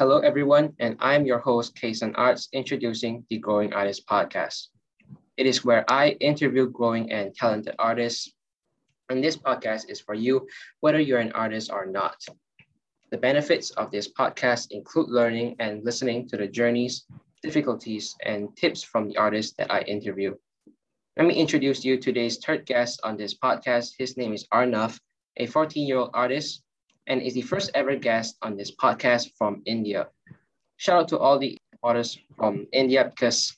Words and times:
Hello, 0.00 0.20
everyone, 0.20 0.72
and 0.78 0.96
I'm 0.98 1.26
your 1.26 1.40
host, 1.40 1.76
Kayson 1.76 2.14
Arts, 2.14 2.48
introducing 2.54 3.22
the 3.28 3.36
Growing 3.36 3.74
Artist 3.74 4.06
Podcast. 4.06 4.68
It 5.36 5.44
is 5.44 5.62
where 5.62 5.84
I 5.92 6.12
interview 6.20 6.70
growing 6.70 7.12
and 7.12 7.34
talented 7.34 7.74
artists. 7.78 8.32
And 9.10 9.22
this 9.22 9.36
podcast 9.36 9.90
is 9.90 10.00
for 10.00 10.14
you, 10.14 10.48
whether 10.80 10.98
you're 10.98 11.18
an 11.18 11.32
artist 11.32 11.70
or 11.70 11.84
not. 11.84 12.16
The 13.10 13.18
benefits 13.18 13.72
of 13.72 13.90
this 13.90 14.10
podcast 14.10 14.68
include 14.70 15.10
learning 15.10 15.56
and 15.58 15.84
listening 15.84 16.26
to 16.28 16.38
the 16.38 16.48
journeys, 16.48 17.04
difficulties, 17.42 18.16
and 18.24 18.56
tips 18.56 18.82
from 18.82 19.06
the 19.06 19.18
artists 19.18 19.52
that 19.58 19.70
I 19.70 19.82
interview. 19.82 20.34
Let 21.18 21.26
me 21.26 21.34
introduce 21.34 21.84
you 21.84 21.96
to 21.96 22.02
today's 22.02 22.38
third 22.38 22.64
guest 22.64 23.00
on 23.04 23.18
this 23.18 23.34
podcast. 23.34 23.96
His 23.98 24.16
name 24.16 24.32
is 24.32 24.46
Arnav, 24.50 24.98
a 25.36 25.44
14 25.44 25.86
year 25.86 25.98
old 25.98 26.12
artist 26.14 26.62
and 27.10 27.20
is 27.20 27.34
the 27.34 27.42
first 27.42 27.72
ever 27.74 27.96
guest 27.96 28.36
on 28.40 28.56
this 28.56 28.70
podcast 28.70 29.32
from 29.36 29.62
India. 29.66 30.06
Shout 30.76 31.02
out 31.02 31.08
to 31.08 31.18
all 31.18 31.38
the 31.38 31.58
artists 31.82 32.16
from 32.38 32.68
India 32.72 33.04
because 33.04 33.52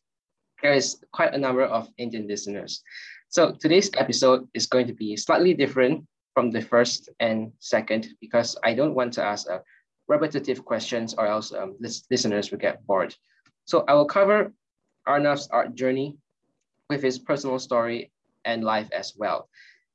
there 0.63 0.73
is 0.73 1.05
quite 1.13 1.35
a 1.35 1.39
number 1.39 1.63
of 1.63 1.89
Indian 1.99 2.27
listeners. 2.27 2.83
So 3.29 3.53
today's 3.61 3.91
episode 3.99 4.49
is 4.55 4.67
going 4.67 4.87
to 4.87 4.95
be 4.95 5.17
slightly 5.17 5.53
different 5.53 6.07
from 6.35 6.51
the 6.51 6.63
first 6.63 7.11
and 7.21 7.53
second 7.59 8.09
because 8.23 8.57
I 8.65 8.73
don't 8.73 8.95
want 8.95 9.13
to 9.15 9.23
ask 9.23 9.51
uh, 9.51 9.59
repetitive 10.09 10.65
questions 10.65 11.15
or 11.15 11.27
else 11.27 11.53
um, 11.53 11.77
listeners 12.11 12.51
will 12.51 12.59
get 12.59 12.85
bored. 12.87 13.15
So 13.67 13.85
I 13.87 13.93
will 13.93 14.07
cover 14.07 14.53
Arnav's 15.07 15.49
art 15.53 15.75
journey 15.75 16.17
with 16.89 17.03
his 17.03 17.19
personal 17.19 17.59
story 17.59 18.13
and 18.47 18.65
life 18.65 18.89
as 18.93 19.13
well. 19.15 19.49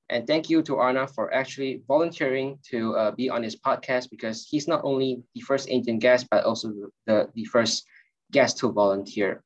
And 0.10 0.26
thank 0.26 0.50
you 0.50 0.62
to 0.64 0.74
Arnav 0.74 1.14
for 1.14 1.34
actually 1.34 1.82
volunteering 1.88 2.60
to 2.70 2.96
uh, 2.96 3.12
be 3.12 3.30
on 3.30 3.42
this 3.42 3.58
podcast 3.58 4.10
because 4.10 4.48
he's 4.50 4.68
not 4.68 4.82
only 4.84 5.22
the 5.36 5.42
first 5.42 5.68
Indian 5.68 6.00
guest, 6.00 6.28
but 6.32 6.46
also 6.46 6.74
the, 7.06 7.30
the 7.34 7.46
first 7.46 7.86
guest 8.32 8.58
to 8.60 8.72
volunteer. 8.72 9.44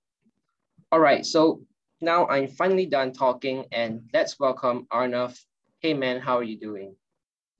All 0.92 1.00
right, 1.00 1.26
so 1.26 1.62
now 2.00 2.28
I'm 2.28 2.48
finally 2.48 2.86
done 2.86 3.12
talking 3.12 3.66
and 3.72 4.02
let's 4.14 4.40
welcome 4.40 4.88
Arnav. 4.94 5.40
Hey 5.80 5.96
man, 5.96 6.20
how 6.20 6.38
are 6.38 6.44
you 6.44 6.60
doing? 6.60 6.96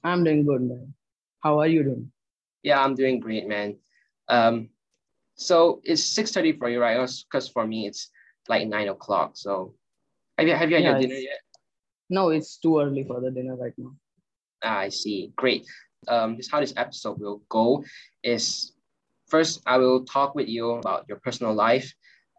I'm 0.04 0.24
doing 0.24 0.46
good, 0.46 0.62
man. 0.62 0.94
How 1.40 1.60
are 1.60 1.68
you 1.68 1.84
doing? 1.84 2.12
Yeah, 2.62 2.84
I'm 2.84 2.94
doing 2.94 3.20
great, 3.20 3.48
man. 3.48 3.78
Um, 4.28 4.70
so 5.36 5.82
it's 5.84 6.16
6.30 6.16 6.60
for 6.60 6.70
you, 6.70 6.80
right? 6.80 7.10
Because 7.32 7.48
for 7.48 7.66
me, 7.66 7.88
it's 7.88 8.10
like 8.48 8.68
nine 8.68 8.90
o'clock. 8.90 9.32
So 9.36 9.74
have 10.38 10.48
you, 10.48 10.56
have 10.56 10.70
you 10.70 10.76
had 10.76 10.84
yeah, 10.84 10.92
your 10.92 11.00
dinner 11.00 11.16
yet? 11.16 11.40
No, 12.12 12.30
it's 12.30 12.58
too 12.58 12.78
early 12.80 13.06
for 13.06 13.22
the 13.22 13.32
dinner 13.32 13.56
right 13.56 13.74
now. 13.78 13.96
Ah, 14.62 14.80
I 14.80 14.90
see. 14.90 15.32
Great. 15.38 15.66
Um, 16.10 16.36
this 16.36 16.52
how 16.52 16.60
this 16.60 16.74
episode 16.76 17.20
will 17.20 17.42
go 17.48 17.86
is 18.22 18.74
first 19.28 19.64
I 19.66 19.78
will 19.78 20.04
talk 20.04 20.36
with 20.36 20.50
you 20.50 20.72
about 20.72 21.06
your 21.08 21.20
personal 21.24 21.54
life, 21.54 21.88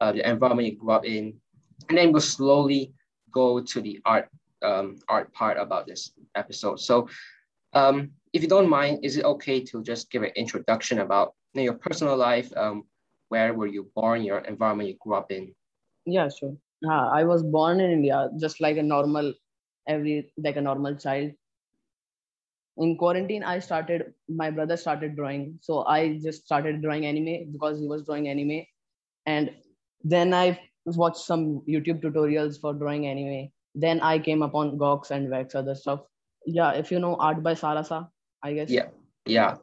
uh, 0.01 0.13
the 0.13 0.29
environment 0.29 0.69
you 0.69 0.77
grew 0.77 0.93
up 0.93 1.07
in, 1.07 1.41
and 1.89 1.97
then 1.97 2.13
we'll 2.13 2.21
slowly 2.21 2.93
go 3.33 3.61
to 3.61 3.81
the 3.81 3.99
art 4.05 4.29
um, 4.63 5.01
art 5.09 5.33
part 5.33 5.57
about 5.57 5.87
this 5.87 6.13
episode. 6.35 6.79
So, 6.79 7.09
um, 7.73 8.11
if 8.35 8.43
you 8.43 8.49
don't 8.49 8.69
mind, 8.69 9.01
is 9.03 9.17
it 9.17 9.25
okay 9.25 9.65
to 9.73 9.83
just 9.83 10.11
give 10.11 10.23
an 10.23 10.37
introduction 10.37 11.01
about 11.01 11.33
you 11.55 11.61
know, 11.61 11.65
your 11.65 11.79
personal 11.81 12.17
life? 12.17 12.53
Um, 12.57 12.85
where 13.31 13.55
were 13.55 13.67
you 13.67 13.89
born? 13.97 14.23
Your 14.23 14.41
environment 14.41 14.91
you 14.91 14.97
grew 15.01 15.15
up 15.15 15.33
in? 15.33 15.55
Yeah, 16.05 16.29
sure. 16.29 16.55
Uh, 16.85 17.09
I 17.09 17.25
was 17.25 17.43
born 17.43 17.81
in 17.81 17.91
India, 17.91 18.29
just 18.39 18.61
like 18.61 18.77
a 18.77 18.83
normal 18.83 19.33
every 19.87 20.33
like 20.37 20.57
a 20.57 20.61
normal 20.61 20.97
child. 20.97 21.33
In 22.79 22.97
quarantine 22.97 23.45
i 23.45 23.59
started 23.59 24.15
my 24.29 24.51
brother 24.51 24.77
started 24.77 25.17
drawing. 25.17 25.59
So 25.61 25.85
i 25.85 26.19
just 26.19 26.45
started 26.45 26.83
drawing 26.83 27.07
anime 27.07 27.53
because 27.53 27.79
he 27.81 27.87
was 27.87 28.05
drawing 28.05 28.29
anime. 28.29 28.65
And 29.27 29.51
then 30.03 30.35
i 30.35 30.59
watched 30.85 31.25
some 31.25 31.63
youtube 31.69 32.03
tutorials 32.03 32.61
for 32.61 32.73
drawing 32.73 33.07
anime. 33.07 33.51
Then 33.75 34.01
i 34.01 34.19
came 34.19 34.43
upon 34.43 34.79
gox 34.79 35.11
and 35.11 35.29
vex 35.29 35.55
other 35.55 35.75
stuff. 35.75 36.01
Yeah 36.47 36.73
if 36.73 36.91
you 36.91 36.99
know 36.99 37.17
art 37.17 37.43
by 37.43 37.55
sarasa 37.55 38.09
i 38.43 38.55
guess. 38.55 38.71
Yeah 38.71 38.89
yeah. 39.27 39.57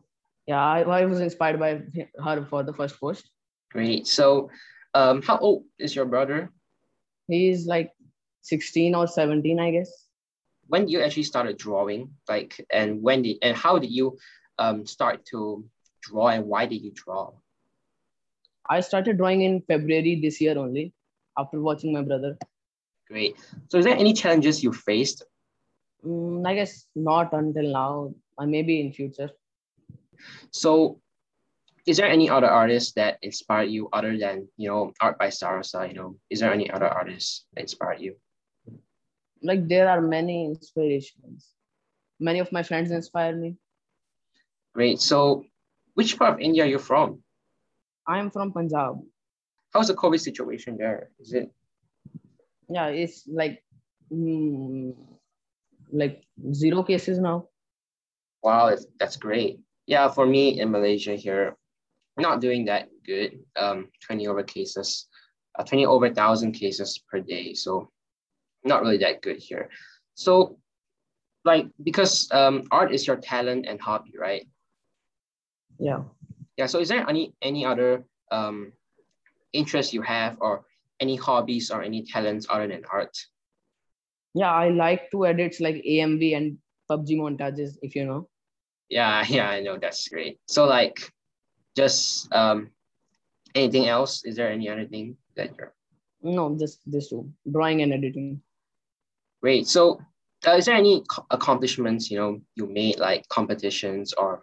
Yeah 0.45 0.63
i, 0.63 0.81
I 0.81 1.05
was 1.05 1.19
inspired 1.19 1.59
by 1.59 1.81
her 2.23 2.45
for 2.49 2.63
the 2.63 2.73
first 2.73 2.99
post. 2.99 3.29
Great. 3.71 4.07
So 4.07 4.49
um 4.93 5.21
how 5.21 5.37
old 5.39 5.63
is 5.79 5.95
your 5.95 6.05
brother? 6.05 6.51
He's 7.27 7.65
like 7.67 7.91
16 8.41 8.95
or 8.95 9.07
17 9.07 9.59
i 9.59 9.71
guess 9.71 9.91
when 10.69 10.87
you 10.87 11.01
actually 11.01 11.23
started 11.23 11.57
drawing, 11.57 12.11
like, 12.29 12.63
and 12.71 13.01
when 13.01 13.23
did 13.23 13.37
and 13.41 13.57
how 13.57 13.79
did 13.79 13.91
you 13.91 14.17
um, 14.59 14.85
start 14.85 15.25
to 15.31 15.65
draw, 16.01 16.27
and 16.29 16.45
why 16.45 16.65
did 16.67 16.81
you 16.81 16.91
draw? 16.93 17.31
I 18.69 18.81
started 18.81 19.17
drawing 19.17 19.41
in 19.41 19.61
February 19.61 20.21
this 20.21 20.39
year 20.39 20.57
only, 20.57 20.93
after 21.37 21.59
watching 21.59 21.91
my 21.91 22.03
brother. 22.03 22.37
Great. 23.07 23.35
So, 23.69 23.79
is 23.79 23.85
there 23.85 23.97
any 23.97 24.13
challenges 24.13 24.63
you 24.63 24.71
faced? 24.71 25.23
Mm, 26.05 26.47
I 26.47 26.53
guess 26.53 26.85
not 26.95 27.33
until 27.33 27.73
now. 27.73 28.13
Uh, 28.37 28.45
maybe 28.45 28.79
in 28.79 28.93
future. 28.93 29.31
So, 30.51 31.01
is 31.87 31.97
there 31.97 32.07
any 32.07 32.29
other 32.29 32.47
artists 32.47 32.93
that 32.93 33.17
inspired 33.23 33.71
you 33.71 33.89
other 33.91 34.17
than 34.17 34.47
you 34.55 34.69
know 34.69 34.93
art 35.01 35.17
by 35.17 35.29
Sarasa? 35.29 35.87
You 35.89 35.95
know, 35.95 36.15
is 36.29 36.41
there 36.41 36.53
any 36.53 36.69
other 36.69 36.87
artists 36.87 37.45
that 37.53 37.61
inspired 37.61 38.01
you? 38.01 38.15
Like 39.41 39.67
there 39.67 39.89
are 39.89 40.01
many 40.01 40.45
inspirations. 40.45 41.53
Many 42.19 42.39
of 42.39 42.51
my 42.51 42.63
friends 42.63 42.91
inspire 42.91 43.35
me. 43.35 43.55
Great. 44.73 44.99
So 44.99 45.45
which 45.93 46.17
part 46.17 46.33
of 46.33 46.39
india 46.39 46.63
are 46.63 46.67
you 46.67 46.79
from? 46.79 47.23
I'm 48.07 48.31
from 48.31 48.51
punjab. 48.51 48.99
How's 49.73 49.87
the 49.87 49.95
covid 49.95 50.19
situation 50.19 50.77
there? 50.77 51.09
Is 51.19 51.33
it? 51.33 51.51
Yeah 52.69 52.87
it's 52.87 53.27
like 53.27 53.63
mm, 54.11 54.95
like 55.91 56.23
zero 56.53 56.83
cases 56.83 57.19
now. 57.19 57.47
Wow 58.43 58.75
that's, 58.99 59.17
great. 59.17 59.59
Yeah 59.87 60.09
for 60.09 60.25
me 60.25 60.59
in 60.59 60.71
malaysia 60.71 61.15
here 61.15 61.57
not 62.17 62.41
doing 62.41 62.65
that 62.65 62.89
good. 63.05 63.39
Um 63.55 63.87
20 64.05 64.27
over 64.27 64.43
cases 64.43 65.07
uh, 65.57 65.63
20 65.63 65.85
over 65.85 66.07
1000 66.07 66.53
cases 66.53 66.99
per 67.09 67.19
day. 67.19 67.53
So 67.53 67.91
not 68.63 68.81
really 68.81 68.97
that 68.97 69.21
good 69.21 69.37
here. 69.37 69.69
So 70.15 70.57
like 71.45 71.67
because 71.83 72.29
um 72.31 72.63
art 72.71 72.93
is 72.93 73.07
your 73.07 73.15
talent 73.17 73.65
and 73.67 73.79
hobby, 73.79 74.13
right? 74.17 74.47
Yeah. 75.79 76.03
Yeah. 76.57 76.65
So 76.67 76.79
is 76.79 76.89
there 76.89 77.07
any 77.07 77.33
any 77.41 77.65
other 77.65 78.03
um 78.31 78.73
interests 79.53 79.93
you 79.93 80.01
have 80.01 80.37
or 80.41 80.65
any 80.99 81.15
hobbies 81.15 81.71
or 81.71 81.81
any 81.81 82.03
talents 82.03 82.45
other 82.49 82.67
than 82.67 82.83
art? 82.91 83.15
Yeah, 84.33 84.51
I 84.51 84.69
like 84.69 85.09
to 85.11 85.25
edit 85.25 85.55
like 85.59 85.75
AMV 85.75 86.37
and 86.37 86.57
PUBG 86.91 87.17
montages, 87.17 87.77
if 87.81 87.95
you 87.95 88.05
know. 88.05 88.29
Yeah, 88.89 89.23
yeah, 89.29 89.49
I 89.49 89.61
know 89.61 89.77
that's 89.77 90.07
great. 90.07 90.39
So 90.47 90.65
like 90.65 90.99
just 91.75 92.31
um 92.33 92.69
anything 93.55 93.87
else? 93.87 94.25
Is 94.25 94.35
there 94.35 94.51
any 94.51 94.69
other 94.69 94.85
thing 94.85 95.17
that 95.35 95.55
you're 95.57 95.73
no, 96.21 96.57
just 96.57 96.81
this 96.85 97.09
two, 97.09 97.31
drawing 97.49 97.81
and 97.81 97.93
editing. 97.93 98.41
Great. 99.41 99.67
So, 99.67 100.01
uh, 100.47 100.51
is 100.51 100.65
there 100.65 100.75
any 100.75 101.03
accomplishments 101.31 102.09
you 102.09 102.17
know 102.17 102.41
you 102.55 102.67
made 102.67 102.99
like 102.99 103.27
competitions 103.29 104.13
or 104.13 104.41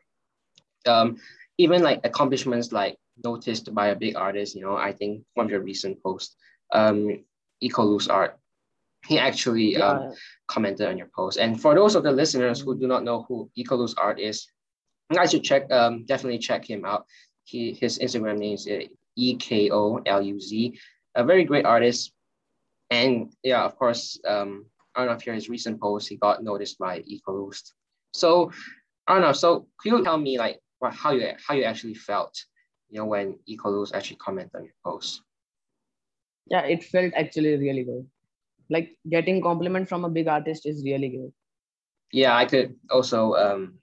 um, 0.87 1.17
even 1.59 1.83
like 1.83 2.01
accomplishments 2.05 2.73
like 2.73 2.97
noticed 3.25 3.75
by 3.75 3.89
a 3.89 3.97
big 3.97 4.17
artist? 4.17 4.55
You 4.55 4.63
know, 4.63 4.77
I 4.77 4.93
think 4.93 5.25
one 5.35 5.47
of 5.47 5.53
your 5.53 5.63
recent 5.63 6.03
posts, 6.03 6.37
um, 6.73 7.25
Ekoluz 7.63 8.11
Art, 8.11 8.39
he 9.07 9.19
actually 9.19 9.73
yeah. 9.73 9.89
um, 9.89 10.15
commented 10.49 10.89
on 10.89 10.99
your 10.99 11.09
post. 11.15 11.39
And 11.39 11.61
for 11.61 11.75
those 11.75 11.95
of 11.95 12.03
the 12.03 12.13
listeners 12.13 12.61
who 12.61 12.79
do 12.79 12.87
not 12.87 13.05
know 13.05 13.23
who 13.29 13.51
Ekoluz 13.57 13.95
Art 13.97 14.19
is, 14.21 14.47
I 15.17 15.27
should 15.27 15.45
check 15.45 15.71
um, 15.71 16.05
definitely 16.05 16.39
check 16.39 16.69
him 16.69 16.85
out. 16.85 17.07
He 17.45 17.73
his 17.73 17.99
Instagram 17.99 18.39
name 18.39 18.55
is 18.55 18.67
uh, 18.67 18.87
E 19.17 19.37
K 19.37 19.71
O 19.71 20.03
L 20.05 20.23
U 20.23 20.41
Z, 20.41 20.79
a 21.15 21.25
very 21.25 21.45
great 21.45 21.65
artist. 21.65 22.13
And 22.91 23.33
yeah, 23.43 23.65
of 23.65 23.77
course, 23.77 24.19
um, 24.27 24.67
Arnav 24.97 25.23
here, 25.23 25.35
his 25.35 25.49
recent 25.49 25.81
post, 25.81 26.09
he 26.09 26.17
got 26.17 26.43
noticed 26.43 26.79
by 26.79 27.01
Ekoluz. 27.01 27.73
So 28.13 28.51
I 29.07 29.15
don't 29.15 29.23
know. 29.23 29.33
so 29.33 29.67
could 29.79 29.93
you 29.93 30.05
tell 30.05 30.19
me 30.19 30.39
like 30.39 30.59
what, 30.79 30.95
how 30.95 31.13
you 31.13 31.33
how 31.47 31.55
you 31.55 31.65
actually 31.65 31.95
felt, 31.95 32.35
you 32.89 32.99
know, 32.99 33.07
when 33.07 33.39
Ekoluz 33.49 33.95
actually 33.95 34.17
commented 34.17 34.55
on 34.55 34.65
your 34.65 34.75
post? 34.85 35.23
Yeah, 36.49 36.63
it 36.63 36.85
felt 36.85 37.13
actually 37.15 37.57
really 37.57 37.85
good. 37.85 38.07
Like 38.71 38.97
getting 39.09 39.43
compliment 39.43 39.89
from 39.89 40.05
a 40.05 40.09
big 40.09 40.29
artist 40.29 40.67
is 40.67 40.83
really 40.85 41.09
good. 41.09 41.33
Yeah, 42.13 42.37
I 42.37 42.45
could 42.47 42.75
also 42.91 43.35
um, 43.35 43.75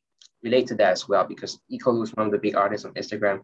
relate 0.43 0.67
to 0.67 0.75
that 0.75 0.91
as 0.91 1.07
well 1.07 1.25
because 1.25 1.59
Ekoluz, 1.71 2.15
one 2.15 2.27
of 2.27 2.31
the 2.31 2.37
big 2.37 2.55
artists 2.55 2.85
on 2.85 2.93
Instagram, 2.93 3.41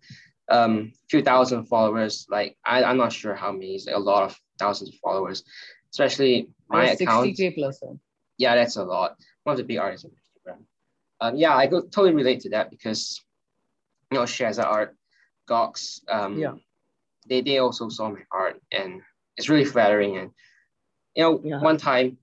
um, 0.50 0.92
few 1.10 1.22
thousand 1.22 1.66
followers. 1.66 2.26
Like 2.30 2.58
I, 2.66 2.84
I'm 2.84 2.98
not 2.98 3.14
sure 3.14 3.36
how 3.36 3.52
many, 3.52 3.76
it's 3.76 3.86
like 3.86 3.96
a 3.96 4.00
lot 4.00 4.24
of 4.24 4.38
thousands 4.58 4.90
of 4.90 4.96
followers 4.96 5.44
especially 5.92 6.50
my 6.70 6.92
account. 6.92 7.28
60k 7.28 7.56
plus. 7.56 7.82
Yeah, 8.38 8.56
that's 8.56 8.78
a 8.78 8.84
lot. 8.84 9.18
One 9.44 9.54
of 9.54 9.58
the 9.58 9.64
big 9.64 9.78
artists 9.78 10.06
on 10.06 10.12
Instagram. 10.12 10.60
Um, 11.22 11.36
yeah, 11.36 11.56
I 11.56 11.68
could 11.68 11.92
totally 11.92 12.14
relate 12.14 12.42
to 12.42 12.50
that 12.52 12.70
because 12.70 13.22
you 14.12 14.18
know 14.18 14.26
shares 14.26 14.60
art 14.60 14.96
Gox. 15.48 16.02
Um, 16.10 16.38
Yeah. 16.40 16.56
They 17.28 17.42
they 17.42 17.58
also 17.60 17.90
saw 17.90 18.10
my 18.10 18.24
art, 18.32 18.62
and 18.72 19.02
it's 19.38 19.50
really 19.50 19.66
flattering. 19.66 20.18
And 20.18 20.32
you 21.16 21.24
know, 21.24 21.42
Yeah. 21.44 21.62
one 21.62 21.78
time, 21.78 22.18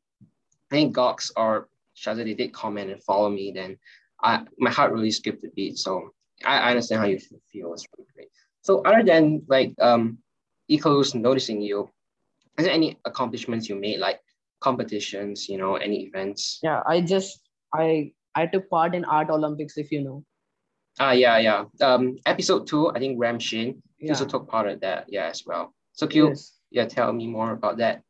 I 0.70 0.74
think 0.74 0.96
Gox 0.96 1.30
or 1.36 1.68
Shaza 1.96 2.24
they 2.24 2.34
did 2.34 2.52
comment 2.52 2.90
and 2.90 3.02
follow 3.02 3.28
me. 3.30 3.52
Then 3.52 3.78
I 4.22 4.44
my 4.58 4.70
heart 4.70 4.92
really 4.92 5.10
skipped 5.10 5.44
a 5.44 5.50
beat. 5.50 5.76
So 5.78 6.14
I, 6.44 6.58
I 6.58 6.70
understand 6.70 7.00
how 7.00 7.06
you 7.06 7.18
feel. 7.18 7.72
It's 7.74 7.86
really 7.96 8.08
great. 8.14 8.28
So 8.62 8.80
other 8.82 9.02
than 9.02 9.42
like 9.48 9.74
um, 9.80 10.18
Ecos 10.70 11.14
noticing 11.14 11.60
you, 11.60 11.88
is 12.58 12.64
there 12.64 12.74
any 12.74 12.98
accomplishments 13.04 13.68
you 13.68 13.76
made 13.76 14.00
like 14.00 14.20
competitions? 14.60 15.48
You 15.48 15.58
know, 15.58 15.76
any 15.76 16.04
events? 16.04 16.60
Yeah, 16.62 16.82
I 16.86 17.00
just 17.00 17.40
I 17.74 18.12
I 18.34 18.46
took 18.46 18.68
part 18.70 18.94
in 18.94 19.04
art 19.04 19.30
Olympics, 19.30 19.76
if 19.78 19.90
you 19.92 20.02
know. 20.02 20.24
Ah, 20.98 21.12
yeah, 21.12 21.38
yeah. 21.38 21.64
Um, 21.80 22.16
episode 22.24 22.66
two, 22.66 22.88
I 22.90 22.98
think 22.98 23.20
Ram 23.20 23.38
Shin 23.38 23.82
Yeah. 23.98 24.12
also 24.12 24.24
took 24.24 24.48
part 24.48 24.68
of 24.68 24.80
that. 24.80 25.06
Yeah, 25.08 25.26
as 25.28 25.44
well. 25.46 25.74
So 25.92 26.06
can 26.06 26.16
you 26.16 26.28
Yes. 26.28 26.58
yeah 26.70 26.86
tell 26.86 27.12
me 27.12 27.26
more 27.26 27.52
about 27.52 27.76
that? 27.78 28.02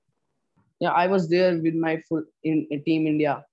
Yeah, 0.80 0.92
I 0.92 1.06
was 1.06 1.28
there 1.28 1.56
with 1.58 1.74
my 1.74 2.00
full 2.08 2.22
in, 2.44 2.66
in 2.70 2.84
Team 2.84 3.06
India, 3.06 3.44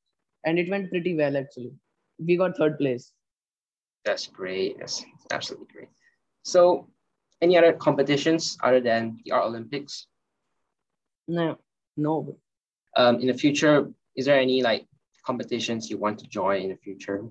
and 0.46 0.60
it 0.60 0.70
went 0.70 0.90
pretty 0.92 1.16
well 1.16 1.38
actually. 1.38 1.74
We 2.20 2.38
got 2.38 2.58
third 2.58 2.78
place. 2.78 3.12
That's 4.06 4.28
great. 4.28 4.78
That's 4.80 5.04
absolutely 5.32 5.68
great. 5.74 5.90
So, 6.44 6.90
any 7.42 7.58
other 7.58 7.72
competitions 7.74 8.58
other 8.62 8.82
than 8.82 9.18
the 9.24 9.32
Art 9.32 9.46
Olympics? 9.46 10.08
No, 11.28 11.58
no. 11.98 12.38
Um, 12.96 13.20
in 13.20 13.28
the 13.28 13.34
future, 13.34 13.92
is 14.16 14.26
there 14.26 14.40
any 14.40 14.62
like 14.62 14.86
competitions 15.26 15.90
you 15.90 15.98
want 15.98 16.20
to 16.20 16.28
join 16.28 16.62
in 16.62 16.70
the 16.70 16.78
future? 16.78 17.26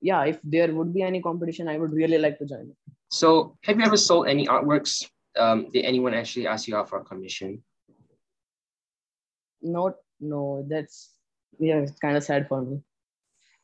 Yeah, 0.00 0.24
if 0.24 0.38
there 0.42 0.72
would 0.72 0.94
be 0.94 1.02
any 1.02 1.20
competition, 1.20 1.68
I 1.68 1.76
would 1.76 1.92
really 1.92 2.18
like 2.18 2.38
to 2.38 2.46
join. 2.46 2.72
So, 3.10 3.56
have 3.64 3.78
you 3.78 3.84
ever 3.84 3.96
sold 3.96 4.28
any 4.28 4.46
artworks? 4.46 5.06
Um, 5.36 5.68
did 5.72 5.84
anyone 5.84 6.14
actually 6.14 6.46
ask 6.46 6.68
you 6.68 6.76
out 6.76 6.88
for 6.88 7.00
a 7.00 7.04
commission? 7.04 7.62
Not, 9.62 9.96
no, 10.20 10.64
that's 10.68 11.10
yeah, 11.58 11.76
it's 11.78 11.98
kind 11.98 12.16
of 12.16 12.22
sad 12.24 12.48
for 12.48 12.62
me. 12.62 12.80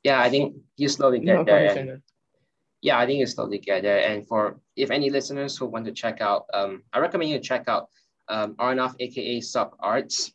Yeah, 0.02 0.20
I 0.20 0.28
think 0.28 0.56
you 0.76 0.88
slowly 0.88 1.20
get 1.20 1.36
No 1.36 1.44
there. 1.44 1.78
and- 1.78 2.02
yeah, 2.82 2.98
I 2.98 3.06
think 3.06 3.18
you 3.18 3.26
slowly 3.26 3.58
get 3.58 3.82
there. 3.82 4.06
And 4.06 4.28
for 4.28 4.60
if 4.76 4.90
any 4.90 5.10
listeners 5.10 5.56
who 5.56 5.66
want 5.66 5.86
to 5.86 5.92
check 5.92 6.20
out, 6.20 6.44
um, 6.52 6.82
I 6.92 6.98
recommend 6.98 7.30
you 7.30 7.38
check 7.40 7.64
out 7.66 7.88
um, 8.28 8.54
Arnav, 8.56 8.94
aka 9.00 9.40
Sub 9.40 9.74
Arts. 9.80 10.32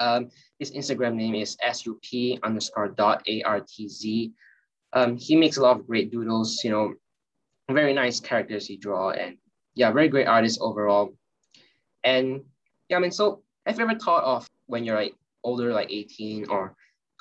Um, 0.00 0.30
his 0.58 0.72
Instagram 0.72 1.14
name 1.14 1.34
is 1.34 1.56
sup 1.72 2.04
underscore 2.42 2.88
dot 2.88 3.24
artz. 3.26 4.32
Um, 4.92 5.16
he 5.16 5.36
makes 5.36 5.56
a 5.56 5.62
lot 5.62 5.78
of 5.78 5.86
great 5.86 6.10
doodles. 6.10 6.62
You 6.64 6.70
know, 6.70 6.94
very 7.70 7.92
nice 7.92 8.20
characters 8.20 8.66
he 8.66 8.76
draw, 8.76 9.10
and 9.10 9.36
yeah, 9.74 9.90
very 9.90 10.08
great 10.08 10.26
artist 10.26 10.58
overall. 10.60 11.14
And 12.02 12.42
yeah, 12.88 12.98
I 12.98 13.00
mean, 13.00 13.10
so 13.10 13.42
have 13.66 13.78
you 13.78 13.84
ever 13.84 13.98
thought 13.98 14.24
of 14.24 14.48
when 14.66 14.84
you're 14.84 14.96
like 14.96 15.14
older, 15.42 15.72
like 15.72 15.90
18 15.90 16.48
or 16.48 16.74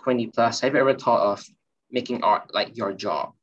20 0.03 0.27
plus, 0.27 0.59
have 0.61 0.73
you 0.73 0.79
ever 0.79 0.93
thought 0.93 1.21
of 1.21 1.43
making 1.91 2.23
art 2.23 2.53
like 2.53 2.75
your 2.75 2.93
job? 2.93 3.33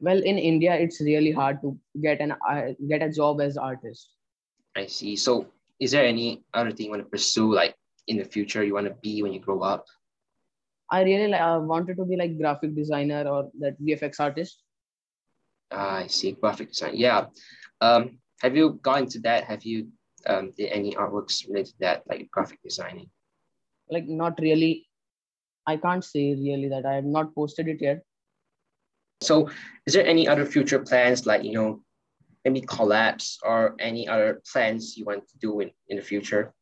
Well, 0.00 0.18
in 0.18 0.38
India, 0.38 0.74
it's 0.74 1.00
really 1.00 1.30
hard 1.32 1.60
to 1.62 1.78
get 2.02 2.20
an 2.20 2.34
uh, 2.48 2.76
get 2.88 3.02
a 3.02 3.10
job 3.10 3.40
as 3.40 3.56
artist. 3.56 4.10
I 4.76 4.86
see. 4.86 5.16
So 5.16 5.46
is 5.80 5.92
there 5.92 6.04
any 6.04 6.42
other 6.52 6.70
thing 6.70 6.86
you 6.86 6.90
want 6.90 7.02
to 7.02 7.08
pursue 7.08 7.52
like 7.52 7.74
in 8.06 8.18
the 8.18 8.24
future 8.24 8.64
you 8.64 8.74
want 8.74 8.86
to 8.86 8.94
be 9.02 9.22
when 9.22 9.32
you 9.32 9.40
grow 9.40 9.60
up? 9.60 9.86
I 10.90 11.02
really 11.02 11.28
like, 11.28 11.40
uh, 11.40 11.60
wanted 11.62 11.96
to 11.96 12.04
be 12.04 12.16
like 12.16 12.38
graphic 12.38 12.74
designer 12.76 13.26
or 13.28 13.50
that 13.60 13.80
VFX 13.80 14.20
artist. 14.20 14.62
Ah, 15.72 15.96
I 15.96 16.06
see. 16.06 16.32
Graphic 16.32 16.68
design. 16.68 16.92
Yeah. 16.94 17.26
Um, 17.80 18.18
have 18.40 18.56
you 18.56 18.78
gone 18.82 19.04
into 19.04 19.18
that? 19.20 19.44
Have 19.44 19.64
you 19.64 19.88
um, 20.26 20.52
did 20.56 20.70
any 20.70 20.94
artworks 20.94 21.46
related 21.48 21.72
to 21.72 21.78
that, 21.80 22.02
like 22.08 22.30
graphic 22.30 22.60
designing? 22.62 23.10
Like 23.90 24.06
not 24.08 24.38
really. 24.40 24.86
I 25.66 25.76
can't 25.76 26.04
say 26.04 26.34
really 26.34 26.68
that 26.68 26.86
I 26.86 26.94
have 26.94 27.04
not 27.04 27.34
posted 27.34 27.66
it 27.66 27.80
yet. 27.80 28.02
So 29.20 29.50
is 29.86 29.94
there 29.94 30.06
any 30.06 30.28
other 30.28 30.44
future 30.44 30.78
plans 30.78 31.26
like, 31.26 31.42
you 31.42 31.52
know, 31.52 31.82
maybe 32.44 32.60
collabs 32.60 33.38
or 33.42 33.74
any 33.80 34.06
other 34.06 34.42
plans 34.52 34.96
you 34.96 35.04
want 35.04 35.26
to 35.28 35.38
do 35.38 35.60
in, 35.60 35.70
in 35.88 35.96
the 35.96 36.02
future? 36.02 36.52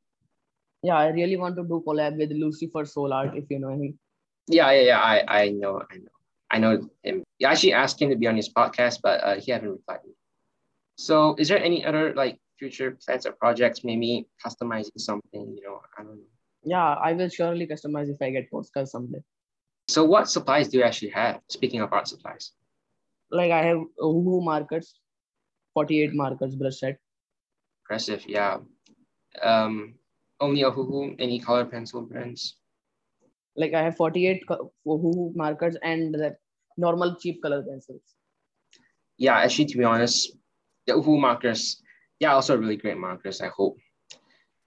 Yeah, 0.84 0.98
I 0.98 1.08
really 1.08 1.38
want 1.38 1.56
to 1.56 1.62
do 1.62 1.82
collab 1.86 2.18
with 2.18 2.30
Lucifer 2.32 2.84
Soul 2.84 3.14
Art 3.14 3.34
if 3.34 3.44
you 3.48 3.58
know 3.58 3.70
him. 3.70 3.98
Yeah, 4.46 4.70
yeah, 4.72 4.82
yeah. 4.92 5.00
I, 5.00 5.44
I 5.44 5.48
know, 5.48 5.80
I 5.90 5.96
know. 5.96 6.14
I 6.50 6.58
know 6.58 6.72
him. 7.02 7.22
I 7.42 7.52
actually 7.52 7.72
asked 7.72 8.02
him 8.02 8.10
to 8.10 8.16
be 8.16 8.26
on 8.26 8.36
his 8.36 8.52
podcast, 8.52 9.00
but 9.02 9.24
uh, 9.24 9.36
he 9.40 9.50
haven't 9.50 9.70
replied. 9.70 10.00
So 10.96 11.36
is 11.38 11.48
there 11.48 11.58
any 11.58 11.86
other 11.86 12.12
like 12.14 12.38
future 12.58 12.98
plans 13.02 13.24
or 13.24 13.32
projects, 13.32 13.82
maybe 13.82 14.26
customizing 14.44 14.98
something, 14.98 15.56
you 15.56 15.62
know, 15.64 15.80
I 15.98 16.02
don't 16.02 16.16
know. 16.16 16.32
Yeah, 16.64 16.94
I 17.08 17.14
will 17.14 17.30
surely 17.30 17.66
customize 17.66 18.10
if 18.10 18.20
I 18.20 18.30
get 18.30 18.50
postcards 18.50 18.90
someday. 18.90 19.22
So 19.88 20.04
what 20.04 20.28
supplies 20.28 20.68
do 20.68 20.76
you 20.78 20.84
actually 20.84 21.12
have? 21.12 21.40
Speaking 21.48 21.80
of 21.80 21.94
art 21.94 22.08
supplies. 22.08 22.52
Like 23.30 23.52
I 23.52 23.62
have 23.64 23.78
Uhu 24.00 24.44
markers, 24.44 24.94
48 25.72 26.14
markers 26.14 26.54
brush 26.54 26.78
set. 26.78 26.98
Impressive, 27.84 28.28
yeah. 28.28 28.58
Um, 29.42 29.94
only 30.44 30.62
a 30.62 30.70
Huhu, 30.70 31.16
any 31.18 31.38
color 31.40 31.64
pencil 31.64 32.02
brands? 32.02 32.56
Like 33.56 33.74
I 33.74 33.82
have 33.82 33.96
48 33.96 34.44
co- 34.48 34.72
Uhu 34.86 35.34
markers 35.36 35.76
and 35.82 36.14
the 36.14 36.36
normal 36.76 37.16
cheap 37.16 37.42
color 37.42 37.62
pencils. 37.62 38.02
Yeah, 39.16 39.36
actually, 39.38 39.66
to 39.66 39.78
be 39.78 39.84
honest, 39.84 40.36
the 40.86 40.94
Uhu 40.94 41.18
markers, 41.20 41.80
yeah, 42.20 42.34
also 42.34 42.56
really 42.56 42.76
great 42.76 42.98
markers. 42.98 43.40
I 43.40 43.48
hope, 43.48 43.78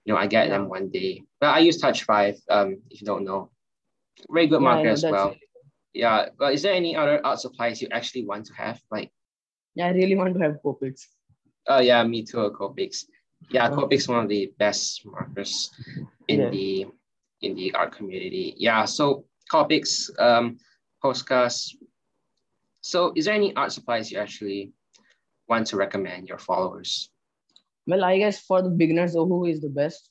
you 0.04 0.12
know, 0.12 0.18
I 0.18 0.26
get 0.26 0.48
them 0.48 0.68
one 0.68 0.88
day. 0.88 1.22
But 1.40 1.50
I 1.54 1.58
use 1.60 1.78
Touch 1.78 2.04
5, 2.04 2.36
um, 2.48 2.80
if 2.90 3.00
you 3.00 3.06
don't 3.06 3.24
know. 3.24 3.50
Very 4.30 4.46
good 4.46 4.60
Yeah, 4.62 4.68
marker 4.70 4.88
as 4.88 5.04
well. 5.04 5.36
Yeah, 5.94 6.28
but 6.38 6.54
is 6.54 6.62
there 6.62 6.74
any 6.74 6.96
other 6.96 7.24
art 7.24 7.40
supplies 7.40 7.80
you 7.82 7.88
actually 7.92 8.24
want 8.26 8.46
to 8.46 8.54
have? 8.54 8.80
Like, 8.90 9.10
Yeah, 9.74 9.86
I 9.86 9.90
really 9.92 10.16
want 10.16 10.34
to 10.34 10.40
have 10.40 10.56
Copics. 10.64 11.06
oh 11.68 11.80
yeah, 11.80 12.02
me 12.04 12.24
too, 12.24 12.50
Copics. 12.58 13.04
Yeah, 13.50 13.68
Oh. 13.70 13.76
Copics 13.76 14.08
one 14.08 14.22
of 14.24 14.28
the 14.28 14.52
best 14.58 15.04
markers 15.06 15.70
in 16.28 16.40
Yeah. 16.40 16.50
the 16.50 16.86
in 17.40 17.54
the 17.54 17.72
art 17.74 17.92
community. 17.92 18.54
Yeah, 18.58 18.84
so 18.84 19.24
Copics, 19.50 20.10
um, 20.18 20.58
postcards. 21.00 21.76
So 22.82 23.12
is 23.14 23.24
there 23.26 23.34
any 23.34 23.54
art 23.54 23.70
supplies 23.72 24.10
you 24.10 24.18
actually 24.18 24.72
want 25.48 25.68
to 25.68 25.76
recommend 25.76 26.28
your 26.28 26.38
followers? 26.38 27.10
Well, 27.86 28.04
I 28.04 28.18
guess 28.18 28.40
for 28.44 28.60
the 28.60 28.68
beginners, 28.70 29.14
Uhu 29.14 29.48
is 29.48 29.60
the 29.60 29.70
best. 29.70 30.10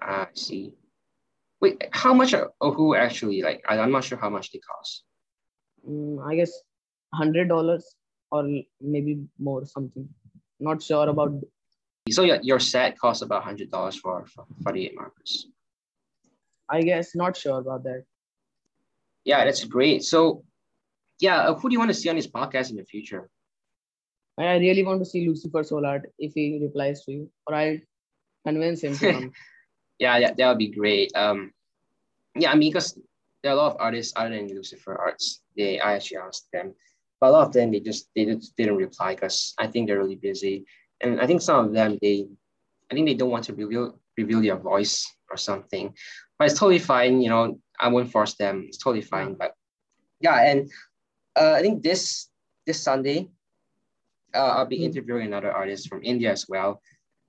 Ah, 0.00 0.28
I 0.30 0.34
see. 0.34 0.74
Wait, 1.60 1.82
how 1.92 2.14
much 2.14 2.32
are 2.34 2.52
Ohu 2.62 2.94
actually 2.94 3.42
like? 3.42 3.60
I- 3.68 3.78
I'm 3.78 3.90
not 3.92 4.04
sure 4.04 4.16
how 4.18 4.30
much 4.30 4.50
they 4.52 4.60
cost. 4.60 5.04
Mm, 5.86 6.24
I 6.24 6.36
guess 6.36 6.52
hundred 7.12 7.48
dollars 7.48 7.84
or 8.30 8.42
maybe 8.80 9.26
more 9.38 9.66
something. 9.66 10.08
Not 10.60 10.82
sure 10.82 11.08
about. 11.08 11.32
So 12.10 12.24
your, 12.24 12.40
your 12.42 12.58
set 12.58 12.98
costs 12.98 13.22
about 13.22 13.44
hundred 13.44 13.70
dollars 13.70 13.96
for, 13.96 14.26
for 14.26 14.44
48 14.64 14.94
markers. 14.96 15.46
I 16.68 16.82
guess 16.82 17.14
not 17.14 17.36
sure 17.36 17.58
about 17.58 17.84
that. 17.84 18.04
Yeah, 19.24 19.44
that's 19.44 19.64
great. 19.64 20.02
So 20.02 20.42
yeah, 21.20 21.48
uh, 21.48 21.54
who 21.54 21.68
do 21.68 21.74
you 21.74 21.78
want 21.78 21.90
to 21.90 21.94
see 21.94 22.08
on 22.08 22.16
this 22.16 22.26
podcast 22.26 22.70
in 22.70 22.76
the 22.76 22.84
future? 22.84 23.30
I 24.38 24.44
I 24.44 24.56
really 24.56 24.82
want 24.82 25.00
to 25.00 25.04
see 25.04 25.28
Lucifer 25.28 25.62
Solart 25.62 26.02
if 26.18 26.32
he 26.34 26.58
replies 26.60 27.04
to 27.04 27.12
you, 27.12 27.30
or 27.46 27.54
I'll 27.54 27.78
convince 28.46 28.82
him 28.82 28.96
to 28.98 29.12
come. 29.12 29.32
Yeah, 29.98 30.18
that, 30.18 30.36
that 30.36 30.48
would 30.48 30.58
be 30.58 30.74
great. 30.74 31.12
Um, 31.14 31.52
yeah, 32.34 32.50
I 32.50 32.56
mean, 32.56 32.72
because 32.72 32.98
there 33.42 33.52
are 33.52 33.54
a 33.54 33.56
lot 33.56 33.72
of 33.72 33.76
artists 33.78 34.12
other 34.16 34.34
than 34.34 34.48
Lucifer 34.48 34.96
Arts. 34.98 35.42
They 35.56 35.78
I 35.78 35.94
actually 35.94 36.16
asked 36.16 36.48
them, 36.52 36.74
but 37.20 37.28
a 37.28 37.30
lot 37.30 37.46
of 37.46 37.52
them 37.52 37.70
they 37.70 37.78
just 37.78 38.08
they 38.16 38.24
just 38.24 38.56
didn't 38.56 38.82
reply 38.82 39.14
because 39.14 39.54
I 39.58 39.68
think 39.68 39.86
they're 39.86 40.02
really 40.02 40.16
busy, 40.16 40.64
and 41.02 41.20
I 41.20 41.26
think 41.26 41.42
some 41.42 41.66
of 41.66 41.72
them 41.74 41.98
they, 42.00 42.26
I 42.90 42.94
think 42.94 43.06
they 43.08 43.14
don't 43.14 43.30
want 43.30 43.44
to 43.46 43.54
reveal 43.54 43.98
reveal 44.16 44.40
their 44.42 44.56
voice 44.56 45.06
or 45.30 45.36
something, 45.36 45.94
but 46.38 46.48
it's 46.50 46.58
totally 46.58 46.78
fine. 46.78 47.20
You 47.22 47.30
know, 47.30 47.58
I 47.80 47.88
won't 47.88 48.10
force 48.10 48.34
them. 48.34 48.64
It's 48.68 48.78
totally 48.78 49.02
fine. 49.02 49.34
But 49.34 49.54
yeah, 50.20 50.40
and 50.50 50.70
uh, 51.36 51.52
I 51.52 51.62
think 51.62 51.82
this 51.82 52.28
this 52.66 52.80
Sunday, 52.80 53.28
uh, 54.34 54.52
I'll 54.58 54.66
be 54.66 54.78
Hmm. 54.78 54.84
interviewing 54.84 55.26
another 55.26 55.52
artist 55.52 55.88
from 55.88 56.02
India 56.02 56.30
as 56.30 56.46
well. 56.48 56.80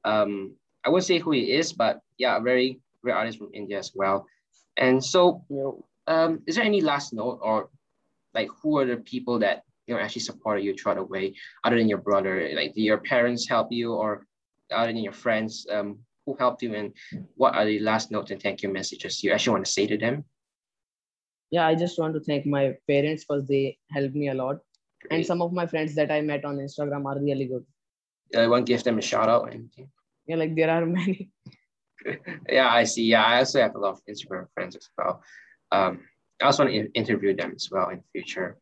Um, 0.04 0.56
I 0.86 0.90
won't 0.90 1.04
say 1.04 1.20
who 1.20 1.32
he 1.32 1.52
is, 1.54 1.74
but 1.74 2.00
yeah, 2.18 2.38
a 2.38 2.42
very 2.42 2.82
great 3.04 3.14
artist 3.14 3.38
from 3.38 3.52
India 3.54 3.78
as 3.80 3.92
well. 3.96 4.26
And 4.78 5.04
so, 5.04 5.46
You 5.50 5.58
know, 5.58 5.86
um, 6.08 6.42
is 6.48 6.56
there 6.56 6.66
any 6.66 6.82
last 6.82 7.14
note 7.14 7.40
or 7.42 7.70
like 8.34 8.50
who 8.62 8.78
are 8.80 8.86
the 8.86 8.98
people 8.98 9.40
that 9.40 9.64
you 9.88 9.96
know 9.96 10.02
actually 10.02 10.22
supported 10.22 10.64
you 10.64 10.76
throughout 10.76 10.96
the 10.96 11.04
way, 11.04 11.34
other 11.64 11.78
than 11.78 11.90
your 11.90 12.00
brother? 12.00 12.50
Like, 12.56 12.74
your 12.76 13.00
parents 13.00 13.48
help 13.48 13.72
you, 13.72 13.94
or 13.94 14.26
other 14.72 14.94
than 14.94 14.98
your 14.98 15.14
friends, 15.14 15.68
um, 15.72 16.00
who 16.26 16.36
helped 16.40 16.62
you, 16.64 16.74
and 16.74 16.94
what 17.36 17.56
are 17.56 17.66
the 17.66 17.80
last 17.80 18.12
notes 18.12 18.32
and 18.32 18.42
thank 18.42 18.64
you 18.64 18.70
messages 18.70 19.24
you 19.24 19.32
actually 19.32 19.52
want 19.52 19.66
to 19.66 19.72
say 19.72 19.88
to 19.88 19.98
them? 19.98 20.24
yeah, 21.54 21.68
I 21.68 21.76
just 21.76 22.00
want 22.00 22.16
to 22.16 22.20
thank 22.20 22.48
my 22.48 22.76
parents 22.88 23.26
because 23.26 23.48
they 23.48 23.78
helped 23.92 24.16
me 24.16 24.30
a 24.30 24.34
lot. 24.34 24.58
Great. 25.02 25.18
And 25.18 25.26
some 25.26 25.40
of 25.40 25.54
my 25.54 25.68
friends 25.68 25.94
that 25.94 26.12
I 26.12 26.20
met 26.22 26.46
on 26.46 26.58
Instagram 26.58 27.06
are 27.06 27.20
really 27.22 27.46
good. 27.46 27.64
I 28.36 28.48
want 28.48 28.66
to 28.66 28.74
give 28.74 28.84
them 28.84 28.98
a 28.98 29.04
shout 29.04 29.30
out. 29.30 29.54
Yeah, 30.26 30.36
like 30.36 30.56
there 30.56 30.72
are 30.72 30.84
many. 30.84 31.30
yeah, 32.50 32.70
I 32.70 32.86
see. 32.86 33.04
Yeah, 33.04 33.24
I 33.24 33.38
also 33.38 33.62
have 33.62 33.76
a 33.76 33.78
lot 33.78 33.92
of 33.92 34.02
Instagram 34.10 34.48
friends 34.56 34.76
as 34.76 34.90
well. 34.98 35.22
Um, 35.72 36.00
I 36.42 36.46
also 36.46 36.64
want 36.64 36.74
to 36.74 36.92
interview 36.94 37.36
them 37.36 37.54
as 37.56 37.70
well 37.70 37.90
in 37.90 37.98
the 37.98 38.10
future. 38.12 38.58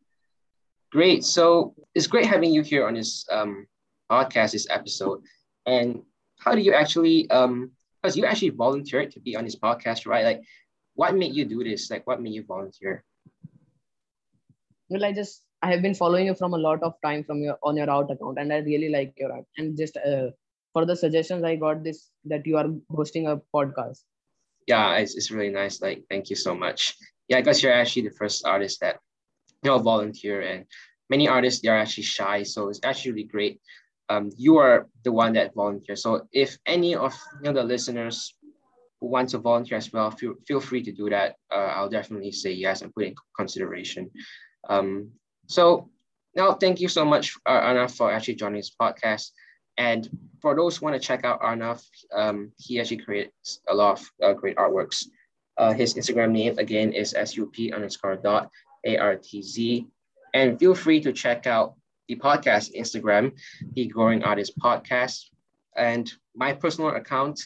Great. 0.92 1.24
So 1.24 1.74
it's 1.94 2.06
great 2.06 2.26
having 2.26 2.52
you 2.52 2.62
here 2.62 2.86
on 2.86 2.94
this 2.94 3.26
um, 3.32 3.66
podcast, 4.10 4.52
this 4.52 4.66
episode. 4.68 5.22
And 5.64 6.02
how 6.38 6.54
do 6.54 6.60
you 6.60 6.74
actually, 6.74 7.30
um, 7.30 7.72
because 8.02 8.16
you 8.16 8.26
actually 8.26 8.50
volunteered 8.50 9.10
to 9.12 9.20
be 9.20 9.34
on 9.34 9.44
this 9.44 9.56
podcast, 9.56 10.06
right? 10.06 10.24
Like, 10.24 10.42
what 10.94 11.14
made 11.14 11.34
you 11.34 11.46
do 11.46 11.64
this? 11.64 11.90
Like, 11.90 12.06
what 12.06 12.20
made 12.20 12.34
you 12.34 12.44
volunteer? 12.44 13.04
Well, 14.90 15.04
I 15.04 15.12
just 15.12 15.46
I 15.62 15.70
have 15.70 15.80
been 15.80 15.94
following 15.94 16.26
you 16.26 16.34
from 16.34 16.52
a 16.52 16.58
lot 16.58 16.82
of 16.82 16.94
time 17.02 17.24
from 17.24 17.40
your 17.40 17.56
on 17.62 17.76
your 17.76 17.88
out 17.88 18.10
account, 18.10 18.38
and 18.38 18.52
I 18.52 18.58
really 18.58 18.90
like 18.90 19.14
your 19.16 19.32
art. 19.32 19.46
And 19.56 19.78
just 19.78 19.96
uh, 19.96 20.30
for 20.74 20.84
the 20.84 20.96
suggestions, 20.96 21.44
I 21.44 21.56
got 21.56 21.82
this 21.82 22.10
that 22.26 22.46
you 22.46 22.58
are 22.58 22.68
hosting 22.90 23.28
a 23.28 23.40
podcast. 23.54 24.00
Yeah, 24.66 24.96
it's, 24.96 25.16
it's 25.16 25.30
really 25.30 25.50
nice. 25.50 25.80
Like, 25.80 26.04
thank 26.10 26.28
you 26.28 26.36
so 26.36 26.54
much. 26.54 26.96
Yeah, 27.28 27.40
because 27.40 27.62
you're 27.62 27.72
actually 27.72 28.02
the 28.02 28.16
first 28.18 28.44
artist 28.44 28.80
that 28.80 28.98
you 29.62 29.70
know 29.70 29.78
volunteer, 29.78 30.40
and 30.40 30.64
many 31.10 31.28
artists 31.28 31.60
they 31.60 31.68
are 31.68 31.78
actually 31.78 32.04
shy, 32.04 32.42
so 32.42 32.68
it's 32.68 32.80
actually 32.82 33.12
really 33.12 33.28
great. 33.28 33.60
Um, 34.08 34.30
you 34.36 34.58
are 34.58 34.88
the 35.04 35.12
one 35.12 35.32
that 35.34 35.54
volunteer. 35.54 35.96
So 35.96 36.26
if 36.32 36.58
any 36.66 36.94
of 36.94 37.14
you 37.42 37.52
know 37.52 37.60
the 37.60 37.64
listeners 37.64 38.34
want 39.00 39.30
to 39.30 39.38
volunteer 39.38 39.78
as 39.78 39.92
well, 39.92 40.10
feel 40.10 40.34
feel 40.46 40.60
free 40.60 40.82
to 40.82 40.92
do 40.92 41.10
that. 41.10 41.36
Uh, 41.50 41.72
I'll 41.76 41.88
definitely 41.88 42.32
say 42.32 42.52
yes 42.52 42.82
and 42.82 42.92
put 42.94 43.04
in 43.06 43.14
consideration. 43.36 44.10
Um, 44.68 45.10
so 45.46 45.90
now, 46.34 46.54
thank 46.54 46.80
you 46.80 46.88
so 46.88 47.04
much, 47.04 47.36
uh, 47.44 47.86
for 47.88 48.10
actually 48.10 48.36
joining 48.36 48.58
this 48.58 48.74
podcast. 48.80 49.30
And 49.76 50.08
for 50.40 50.54
those 50.54 50.76
who 50.76 50.86
want 50.86 51.00
to 51.00 51.06
check 51.06 51.24
out 51.24 51.40
Arnav, 51.40 51.82
um, 52.14 52.52
he 52.58 52.80
actually 52.80 52.98
creates 52.98 53.60
a 53.68 53.74
lot 53.74 53.98
of 53.98 54.10
uh, 54.22 54.32
great 54.32 54.56
artworks. 54.56 55.06
Uh, 55.58 55.72
his 55.72 55.94
Instagram 55.94 56.32
name 56.32 56.58
again 56.58 56.92
is 56.92 57.10
sup 57.10 57.56
underscore 57.74 58.16
dot 58.16 58.50
artz. 58.86 59.86
And 60.34 60.58
feel 60.58 60.74
free 60.74 61.00
to 61.00 61.12
check 61.12 61.46
out 61.46 61.74
the 62.08 62.16
podcast 62.16 62.74
Instagram, 62.76 63.32
the 63.74 63.86
Growing 63.86 64.22
Artist 64.24 64.58
Podcast, 64.58 65.26
and 65.76 66.10
my 66.34 66.52
personal 66.52 66.90
account, 66.90 67.40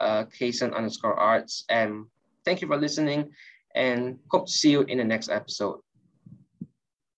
uh, 0.00 0.24
Kayson 0.24 0.74
underscore 0.74 1.14
arts. 1.14 1.64
And 1.68 2.06
thank 2.44 2.60
you 2.60 2.68
for 2.68 2.76
listening 2.76 3.30
and 3.74 4.18
hope 4.30 4.46
to 4.46 4.52
see 4.52 4.70
you 4.70 4.82
in 4.82 4.98
the 4.98 5.04
next 5.04 5.28
episode. 5.30 5.80